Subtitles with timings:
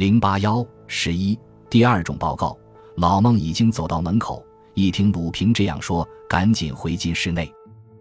[0.00, 1.38] 零八幺十一
[1.68, 2.58] 第二种报告。
[2.96, 4.42] 老孟已经走到门口，
[4.72, 7.52] 一听鲁平这样说，赶紧回进室内。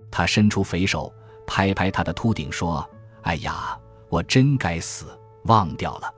[0.09, 1.13] 他伸出肥手，
[1.45, 2.89] 拍拍他的秃顶，说
[3.23, 3.77] ：“哎呀，
[4.07, 5.07] 我真该死，
[5.43, 6.09] 忘掉了。”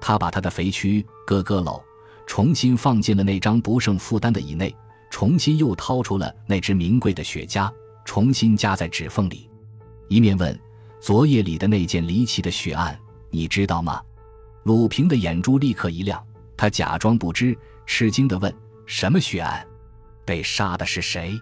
[0.00, 1.82] 他把他的肥躯咯咯搂，
[2.24, 4.72] 重新放进了那张不胜负担的椅内，
[5.10, 7.68] 重新又掏出了那只名贵的雪茄，
[8.04, 9.50] 重新夹在指缝里，
[10.06, 10.56] 一面问
[11.02, 12.96] ：“昨夜里的那件离奇的血案，
[13.30, 14.00] 你知道吗？”
[14.66, 16.20] 鲁平的眼珠立刻一亮，
[16.56, 18.52] 他假装不知，吃惊地问
[18.84, 19.64] ：“什么血案？
[20.24, 21.40] 被杀的是谁？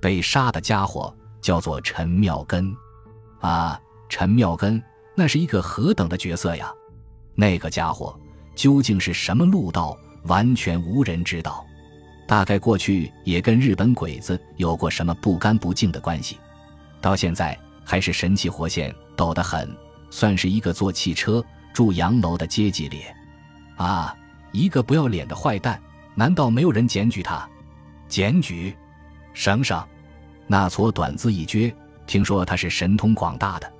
[0.00, 2.74] 被杀的家伙叫做陈妙根。
[3.40, 4.82] 啊，陈妙根，
[5.14, 6.72] 那是一个何等的角色呀！
[7.34, 8.18] 那个家伙
[8.54, 11.62] 究竟是什么路道，完全无人知道。
[12.26, 16.38] 大概过去也跟日本鬼子有过什么不干不净的关系，
[17.02, 19.70] 到现在还是神气活现，抖得很，
[20.08, 21.44] 算是一个坐汽车。”
[21.74, 23.14] 住洋楼的阶级脸，
[23.76, 24.16] 啊，
[24.52, 25.78] 一个不要脸的坏蛋！
[26.14, 27.46] 难道没有人检举他？
[28.08, 28.74] 检举，
[29.34, 29.84] 省省！
[30.46, 31.74] 那撮短字一撅，
[32.06, 33.72] 听说他是神通广大的。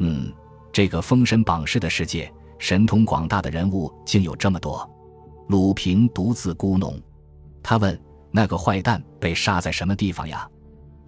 [0.00, 0.30] 嗯，
[0.70, 4.88] 这个封神榜式的世界，神通广大的人物竟有这么多。
[5.48, 7.00] 鲁平独自咕哝。
[7.62, 7.98] 他问
[8.30, 10.46] ：“那个坏蛋被杀在什么地方呀？”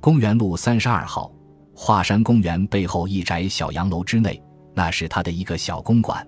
[0.00, 1.30] 公园路三十二号，
[1.74, 4.42] 华山公园背后一宅小洋楼之内。
[4.74, 6.26] 那是他的一个小公馆，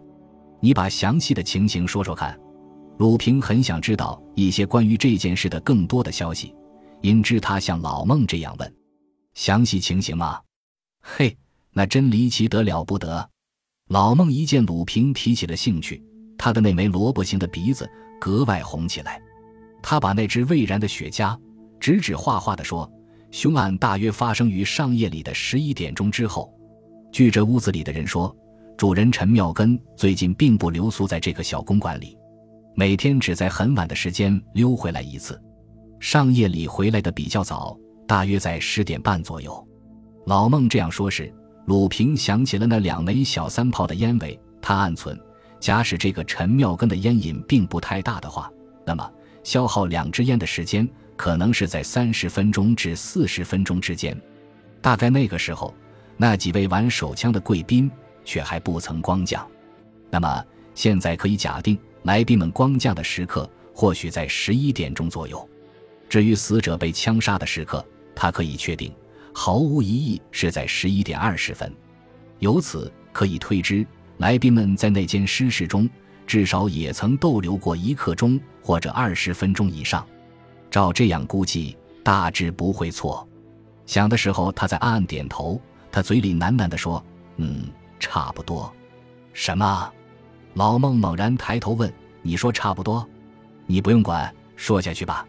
[0.61, 2.39] 你把详细的情形说说看。
[2.98, 6.55] 鲁平很想知道一些关于这件事的更多的消息，
[7.00, 8.75] 因知他像老孟这样问
[9.34, 10.41] ：“详细情形吗？”
[11.03, 11.37] 嘿，
[11.72, 13.28] 那真离奇得了不得。
[13.89, 16.00] 老孟一见鲁平提起了兴趣，
[16.39, 19.20] 他的那枚萝卜形的鼻子格外红起来。
[19.83, 21.37] 他把那只未燃的雪茄
[21.81, 22.89] 指指画画的说
[23.33, 26.53] ：“凶案大约发生于上夜里的十一点钟之后。”
[27.14, 28.36] 据这屋子里的人说，
[28.76, 32.18] 主人陈妙根最近并不留宿在这个小公馆里，
[32.74, 35.40] 每天只在很晚的时间溜回来一次。
[36.00, 39.64] 上夜里回来的比较早，大约在十点半左右。
[40.26, 41.32] 老孟这样说时，
[41.66, 45.16] 鲁平想起了那两枚小三炮的烟尾，他暗存：
[45.60, 48.50] 假使这个陈妙根的烟瘾并不太大的话，
[48.84, 49.08] 那么
[49.44, 54.20] 消耗两支烟的时间可能是在三十分钟至四十分钟之间。
[54.82, 55.72] 大概那个时候。
[56.16, 57.91] 那几位玩手枪的贵宾
[58.25, 59.47] 却还不曾光降，
[60.10, 60.44] 那么
[60.75, 65.48] 现在可以假定来宾们光降的时刻或许在十一点钟左右。
[66.08, 68.94] 至于死者被枪杀的时刻，他可以确定，
[69.32, 71.72] 毫无疑义是在十一点二十分。
[72.38, 73.84] 由此可以推知，
[74.19, 75.91] 来宾们在那间尸室中
[76.26, 80.06] 至少也曾逗留过一刻钟或者二十分钟以上。
[80.70, 83.26] 照这样估计，大致不会错。
[83.86, 85.60] 想的时候，他在暗暗点头。
[85.94, 87.00] 他嘴里喃喃地说
[87.38, 88.69] ：“嗯，差不多。”
[89.32, 89.93] 什么？
[90.55, 93.09] 老孟猛然抬头问：“你说差不多？
[93.66, 95.25] 你不用管，说下去吧。”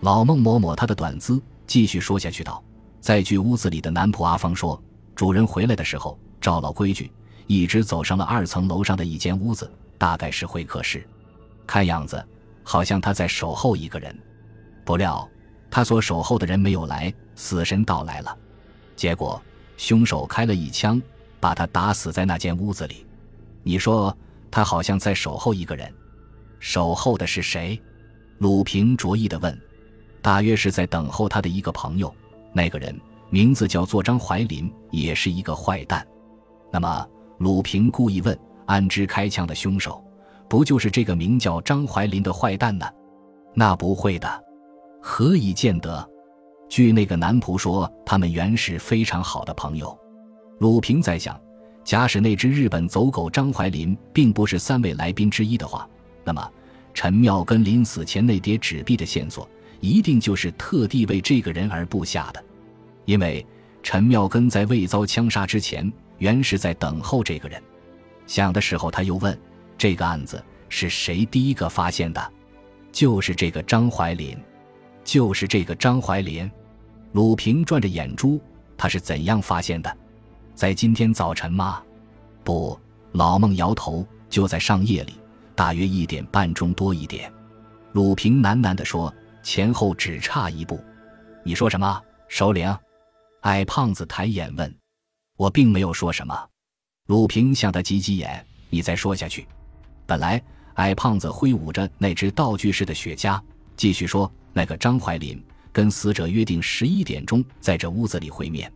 [0.00, 2.64] 老孟抹抹他的短姿，继续说下去道
[3.02, 4.82] ：“再据屋子里的男仆阿芳说，
[5.14, 7.12] 主人回来的时候，照老规矩，
[7.46, 11.06] 一直走上了二层楼上的一间屋子，大概是会客室。
[11.66, 12.26] 看样子，
[12.62, 14.18] 好像他在守候一个人。
[14.86, 15.28] 不料，
[15.70, 18.34] 他所守候的人没有来，死神到来了。
[18.96, 19.38] 结果……”
[19.78, 21.00] 凶手开了一枪，
[21.40, 23.06] 把他打死在那间屋子里。
[23.62, 24.14] 你说
[24.50, 25.90] 他好像在守候一个人，
[26.58, 27.80] 守候的是谁？
[28.38, 29.58] 鲁平着意地问。
[30.20, 32.14] 大约是在等候他的一个朋友。
[32.52, 32.98] 那个人
[33.30, 36.06] 名字叫做张怀林，也是一个坏蛋。
[36.72, 38.36] 那么，鲁平故意问：
[38.66, 40.04] 安之开枪的凶手，
[40.48, 42.86] 不就是这个名叫张怀林的坏蛋呢？
[43.54, 44.44] 那不会的，
[45.00, 46.06] 何以见得？
[46.68, 49.98] 据那个男仆说，他们原是非常好的朋友。
[50.58, 51.40] 鲁平在想，
[51.82, 55.88] 假使那只日本走狗张怀林并不是三位来宾之一的话，
[56.24, 56.50] 那么
[56.92, 59.48] 陈妙根临死前那叠纸币的线索，
[59.80, 62.44] 一定就是特地为这个人而布下的。
[63.04, 63.44] 因为
[63.82, 67.62] 陈妙根在未遭枪杀之前，原是在等候这个人。
[68.26, 69.36] 想的时候，他又问：
[69.78, 72.32] 这个案子是谁第一个发现的？
[72.92, 74.36] 就是这个张怀林。
[75.08, 76.50] 就是这个张怀林，
[77.12, 78.38] 鲁平转着眼珠，
[78.76, 79.96] 他是怎样发现的？
[80.54, 81.82] 在今天早晨吗？
[82.44, 82.78] 不，
[83.12, 85.14] 老孟摇头，就在上夜里，
[85.54, 87.32] 大约一点半钟多一点。
[87.92, 89.10] 鲁平喃喃地说
[89.42, 90.78] ：“前后只差一步。”
[91.42, 92.76] 你说什么，首领？
[93.40, 94.76] 矮胖子抬眼问。
[95.38, 96.38] 我并没有说什么。
[97.06, 98.44] 鲁平向他挤挤眼。
[98.68, 99.48] 你再说下去。
[100.04, 100.42] 本来
[100.74, 103.40] 矮胖子挥舞着那只道具式的雪茄，
[103.78, 104.30] 继续说。
[104.50, 105.40] 那个张怀林
[105.70, 108.72] 跟死者约定十一点钟在这屋子里会面，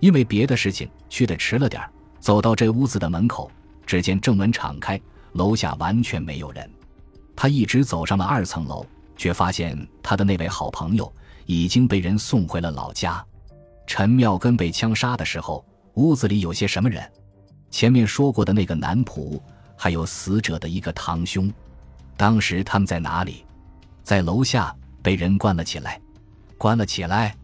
[0.00, 3.50] 因为别的事情去的迟了点儿走到这屋子的门口，
[3.86, 5.00] 只见正门敞开，
[5.32, 6.70] 楼下完全没有人。
[7.34, 8.84] 他一直走上了二层楼，
[9.16, 11.10] 却发现他的那位好朋友
[11.46, 13.24] 已经被人送回了老家。
[13.86, 15.64] 陈妙根被枪杀的时候，
[15.94, 17.02] 屋子里有些什么人？
[17.70, 19.40] 前面说过的那个男仆，
[19.74, 21.50] 还有死者的一个堂兄，
[22.14, 23.43] 当时他们在哪里？
[24.04, 24.72] 在楼下
[25.02, 25.98] 被人关了起来，
[26.58, 27.34] 关了起来。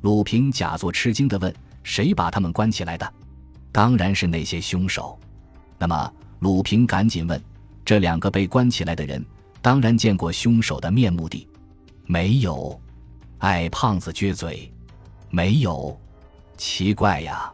[0.00, 1.54] 鲁平假作吃惊地问
[1.84, 3.10] ：“谁把他们关起来的？”
[3.70, 5.16] 当然是那些凶手。
[5.78, 7.40] 那么，鲁平赶紧问
[7.84, 9.24] ：“这两个被关起来的人，
[9.62, 11.46] 当然见过凶手的面目的？”
[12.06, 12.78] 没有。
[13.38, 14.70] 矮胖子撅嘴
[15.30, 15.96] ：“没有。”
[16.58, 17.52] 奇怪呀，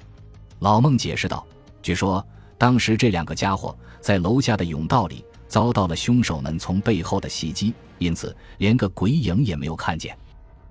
[0.61, 1.47] 老孟解释道
[1.83, 2.27] ：“据说
[2.57, 10.17] 当时这两个家伙在楼下的甬道里遭到了凶手们从背后的袭击，因此连个鬼影也没有看见。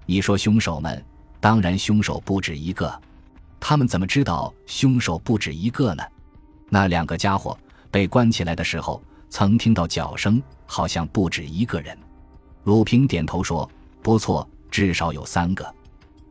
[0.05, 1.03] 你说凶手们？
[1.39, 3.01] 当然，凶手不止一个。”
[3.59, 6.03] 他们怎么知道凶手不止一个呢？
[6.69, 7.57] 那两个家伙
[7.89, 11.97] 被关起来的时候，曾听到脚声，好像不止一个人。
[12.65, 13.67] 鲁平点头说
[14.03, 15.75] ：“不错，至少有三个。”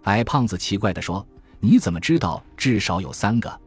[0.04, 1.26] 矮胖子奇怪地说
[1.58, 3.60] ：“你怎么知道至少有三个？”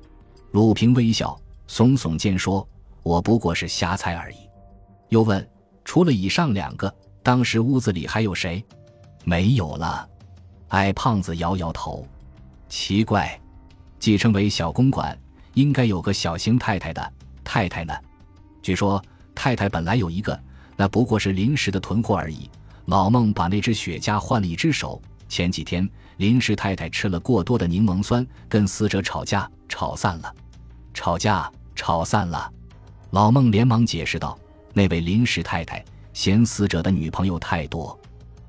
[0.51, 1.37] 鲁平微笑，
[1.67, 2.65] 耸耸肩说
[3.03, 4.37] ：“我不过是瞎猜而已。”
[5.09, 5.47] 又问
[5.85, 6.93] ：“除了以上两个，
[7.23, 8.63] 当时屋子里还有谁？”
[9.23, 10.07] 没有了。
[10.69, 12.07] 矮胖子摇摇头
[12.69, 13.39] ：“奇怪。”
[13.99, 15.17] 继称为小公馆，
[15.55, 17.13] 应该有个小型太太的
[17.43, 17.93] 太太呢。
[18.61, 20.39] 据说太太本来有一个，
[20.75, 22.49] 那不过是临时的囤货而已。
[22.85, 25.01] 老孟把那只雪茄换了一只手。
[25.27, 30.33] 前几天临时太太吃了过多的柠檬酸，跟死者吵架，吵散了。
[30.93, 32.49] 吵架吵散了。
[33.09, 34.37] 老孟连忙解释道
[34.77, 35.83] ：“那位临时太太
[36.13, 37.99] 嫌死者的女朋友太多。”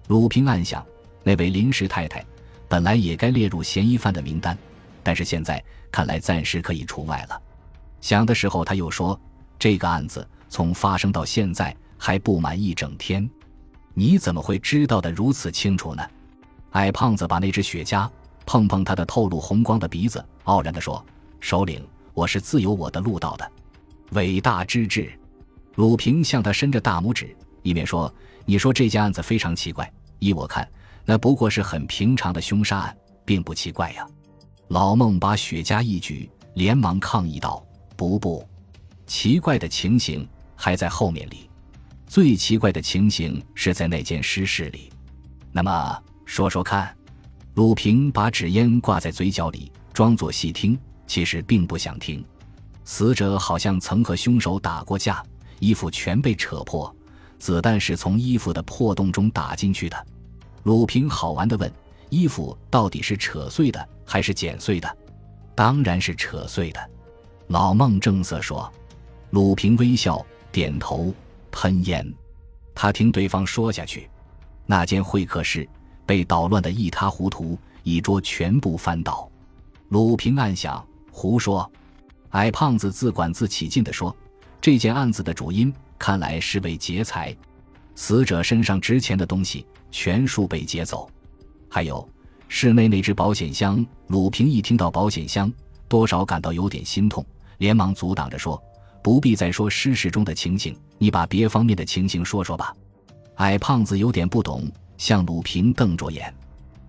[0.08, 0.84] 鲁平暗想，
[1.22, 2.22] 那位临时太太
[2.68, 4.56] 本来也该列入嫌疑犯的名单。
[5.02, 7.42] 但是现在看来，暂时可以除外了。
[8.02, 9.18] 想的时候，他又说
[9.58, 13.26] ：“这个案子从发生到现在还不满一整天，
[13.94, 16.06] 你怎么会知道的如此清楚呢？”
[16.72, 18.06] 矮胖子把那只雪茄
[18.44, 21.02] 碰碰他的透露红光的鼻子，傲然地说
[21.40, 21.82] ：“首领，
[22.12, 23.50] 我是自有我的路道的。”
[24.12, 25.10] 伟大之至！
[25.78, 28.12] 鲁平向他伸着大拇指，一面说
[28.44, 29.88] ：“你说这件案子非常奇怪，
[30.18, 30.68] 依我看，
[31.04, 34.04] 那不过是很平常的凶杀案，并不奇怪呀。”
[34.66, 37.64] 老孟把雪茄一举，连忙抗议道
[37.94, 38.44] ：“不不，
[39.06, 41.48] 奇怪的情形还在后面里。
[42.08, 44.90] 最奇怪的情形是在那间尸室里。
[45.52, 46.92] 那么说说看。”
[47.54, 50.76] 鲁平把纸烟挂在嘴角里，装作细听，
[51.06, 52.24] 其实并不想听。
[52.84, 55.22] 死者好像曾和凶手打过架，
[55.58, 56.94] 衣服全被扯破，
[57.38, 60.06] 子弹是从衣服的破洞中打进去的。
[60.64, 61.72] 鲁平好玩地问。
[62.10, 64.96] 衣服到底是扯碎的还是剪碎的？
[65.54, 66.90] 当然是扯碎的。
[67.48, 68.72] 老孟正色说。
[69.28, 71.12] 鲁平微笑点头，
[71.50, 72.10] 喷烟。
[72.74, 74.08] 他听对方说下去。
[74.64, 75.68] 那间会客室
[76.06, 79.30] 被捣乱得一塌糊涂，一桌全部翻倒。
[79.90, 80.82] 鲁平暗想：
[81.12, 81.70] 胡说。
[82.30, 84.16] 矮胖子自管自起劲地说
[84.60, 87.36] ：“这件案子的主因看来是为劫财，
[87.94, 91.08] 死者身上值钱的东西全数被劫走。”
[91.70, 92.06] 还有
[92.48, 95.52] 室内那只保险箱，鲁平一听到保险箱，
[95.86, 97.24] 多少感到有点心痛，
[97.58, 98.60] 连忙阻挡着说
[99.02, 102.74] ：“不必再说失事中的情形，你把别方面的情形说说吧。”
[103.36, 106.34] 矮胖子有点不懂，向鲁平瞪着眼，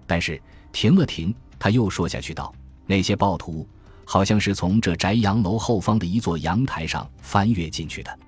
[0.08, 2.52] 但是停了停，他又说下去道
[2.88, 3.68] ：“那些暴徒
[4.12, 8.20] 好像是从这宅洋楼后方的一座阳台上翻越进去的，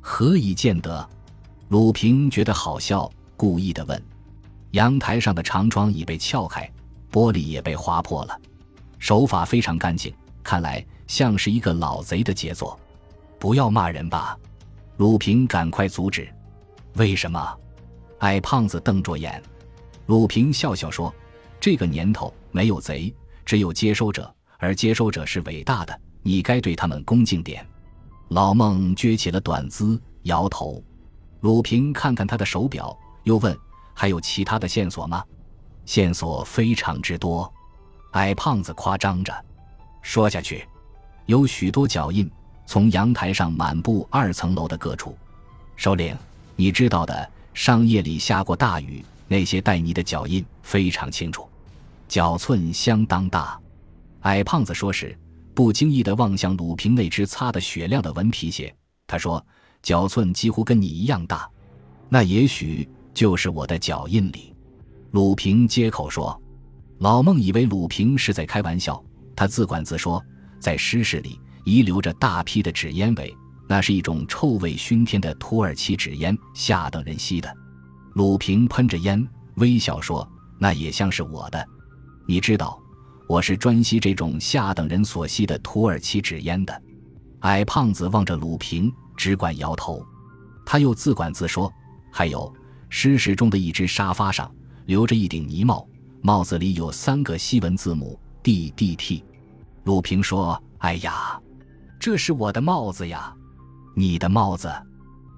[0.00, 1.10] 何以见得？”
[1.70, 4.00] 鲁平觉得好笑，故意的问。
[4.70, 6.70] 阳台上的长窗已被撬开，
[7.10, 8.40] 玻璃也被划破了，
[9.00, 10.14] 手法非常干净，
[10.44, 12.78] 看来像是一个老贼的杰作。
[13.40, 14.38] 不要骂人吧，
[14.98, 16.32] 鲁平赶快阻止。
[16.94, 17.58] 为什么？
[18.20, 19.42] 矮胖子瞪着眼。
[20.06, 21.12] 鲁平笑笑说
[21.58, 23.12] ：“这个年头没有贼，
[23.44, 27.66] 只有接收者，而接收者是伟大的，你该对他们恭敬点。”
[28.28, 30.82] 老孟撅起了短姿，摇头。
[31.40, 33.56] 鲁平看看他的手表，又问。
[33.96, 35.22] 还有其他的线索吗？
[35.86, 37.52] 线索非常之多，
[38.12, 39.32] 矮胖子夸张着
[40.02, 40.66] 说下去。
[41.26, 42.28] 有许多脚印
[42.66, 45.16] 从阳台上满布二层楼的各处。
[45.76, 46.16] 首领，
[46.56, 51.48] 你知道的，上夜里下过大雨，那些带泥的脚印非常清楚，
[52.08, 53.56] 脚寸相当大。
[54.24, 55.18] 矮胖子说时，
[55.54, 58.74] 不经意地望向鲁平那只擦得雪亮的纹皮鞋。
[59.06, 59.42] 他说
[59.82, 61.48] ：“脚寸几乎跟你一样大。”
[62.10, 62.86] 那也许。
[63.14, 64.52] 就是我的脚印里，
[65.12, 66.36] 鲁平接口说
[66.98, 69.00] ：“老孟以为鲁平是在开玩笑，
[69.36, 70.20] 他自管自说，
[70.58, 73.32] 在尸室里遗留着大批的纸烟尾，
[73.68, 77.56] 那是一种臭味熏天的土耳其纸烟，下等人吸的。
[78.14, 79.24] 鲁平喷着烟，
[79.58, 80.28] 微笑说
[80.58, 81.64] ：“那也像是我的。
[82.26, 82.82] 你知道，
[83.28, 86.82] 我是专吸这种下等人所吸的土耳其纸烟的。”
[87.40, 90.04] 矮胖子望着鲁平，只管摇头。
[90.64, 91.70] 他又自管自说
[92.10, 92.52] ：“还有，
[92.88, 94.50] 诗史中的一只沙发上
[94.86, 95.86] 留着一顶呢帽，
[96.22, 99.22] 帽子里有三个西文字母 D D T。”
[99.84, 101.38] 鲁平说：“哎呀，
[102.00, 103.34] 这是我的帽子呀，
[103.94, 104.72] 你的帽子。”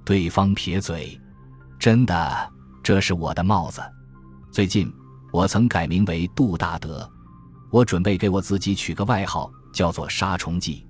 [0.07, 1.21] 对方撇嘴
[1.81, 2.52] ：“真的，
[2.85, 3.83] 这是我的帽子。
[4.52, 4.88] 最近
[5.33, 7.11] 我曾改名为杜大德，
[7.76, 10.87] 我准备给我自己取个外号，叫做杀虫剂。”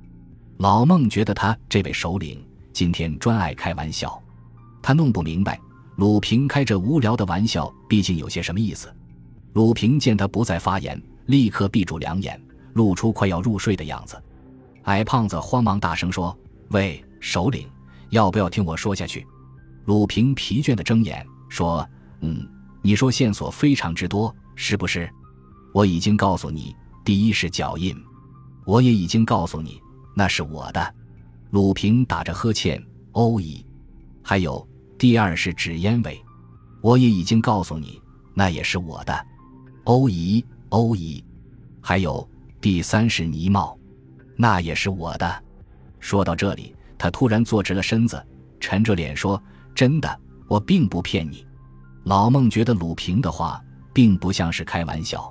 [0.58, 4.22] 老孟觉得他这位首领今天专爱开玩笑。
[4.80, 5.58] 他弄不明白，
[5.96, 8.88] 鲁平开这无聊的玩笑，毕竟有些什么意思。
[9.54, 12.40] 鲁平见他不再发言，立刻闭住两眼，
[12.74, 14.22] 露出快要入睡的样子。
[14.84, 16.38] 矮胖子慌忙大声说
[16.70, 17.68] ：“喂，首领，
[18.10, 19.26] 要不要听我说下去？”
[19.86, 21.84] 鲁平疲倦的睁眼说
[22.22, 22.48] ：“嗯，
[22.80, 25.10] 你说线索非常之多，是不是？
[25.76, 27.94] 我已经告诉你，第一是脚印，
[28.64, 29.78] 我也已经告诉你，
[30.14, 30.94] 那是我的。”
[31.52, 33.62] 鲁平打着呵欠，哦咦，
[34.22, 34.66] 还有。
[34.96, 36.18] 第二是纸烟味，
[36.80, 38.00] 我也已经告诉你，
[38.32, 39.26] 那也是我的。
[39.84, 41.22] 欧姨，欧姨，
[41.82, 42.26] 还有
[42.58, 43.78] 第三是泥帽，
[44.34, 45.44] 那也是我的。
[46.00, 48.26] 说到这里，他突然坐直了身子，
[48.60, 49.38] 沉着脸说
[49.76, 50.18] ：“真的，
[50.48, 51.46] 我并不骗你。”
[52.04, 55.30] 老孟觉得鲁平的话并不像是开玩笑，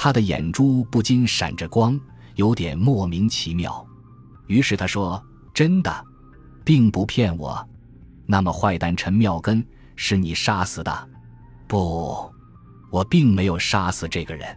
[0.00, 1.98] 他的眼珠不禁闪着光，
[2.36, 3.84] 有点莫名其妙。
[4.46, 5.20] 于是他说
[5.52, 5.92] ：“真的，
[6.64, 7.68] 并不骗我。”
[8.24, 11.08] 那么，坏蛋陈妙根是你杀死的？
[11.66, 12.32] 不，
[12.92, 14.56] 我并没有杀死这个人。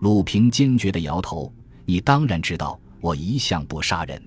[0.00, 1.52] 鲁平坚决地摇头。
[1.84, 4.22] 你当然知道，我一向不杀人，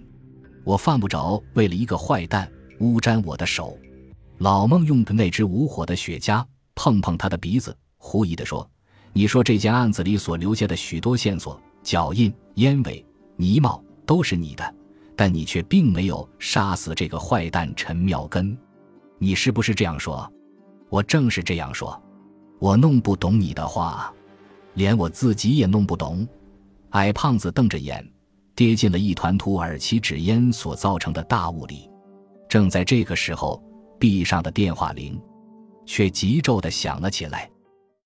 [0.65, 3.77] 我犯不着为了一个坏蛋污沾我的手。
[4.39, 6.43] 老孟用的那只无火的雪茄
[6.75, 8.70] 碰碰他的鼻子，狐疑地说
[9.13, 14.75] ：“你说这件案子里所留下的许多线索，脚印、烟尾、泥帽，都是你的，
[15.15, 18.57] 但你却并没有杀死这个坏蛋陈妙根。”
[19.19, 20.27] 你是不是这样说？
[20.89, 22.01] 我正是这样说。
[22.57, 24.11] 我弄不懂你的话，
[24.75, 26.27] 连我自己也弄不懂。
[26.91, 28.03] 矮胖子瞪着眼，
[28.55, 31.89] 跌进了一团土耳其纸烟所造成的大雾里。
[32.47, 33.61] 正在这个时候，
[33.99, 35.21] 壁上的电话铃
[35.85, 37.50] 却急骤地响了起来。